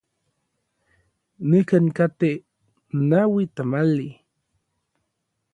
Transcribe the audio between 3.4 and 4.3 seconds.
tamali.